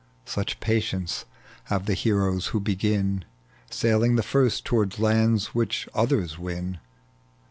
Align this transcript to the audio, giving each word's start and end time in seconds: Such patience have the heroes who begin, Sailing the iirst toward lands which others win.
Such 0.25 0.59
patience 0.59 1.25
have 1.65 1.85
the 1.85 1.93
heroes 1.93 2.47
who 2.47 2.59
begin, 2.59 3.23
Sailing 3.69 4.15
the 4.15 4.23
iirst 4.23 4.63
toward 4.63 4.97
lands 4.97 5.53
which 5.53 5.87
others 5.93 6.39
win. 6.39 6.79